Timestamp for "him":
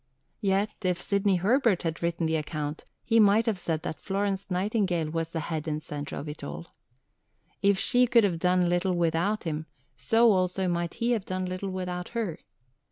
9.43-9.67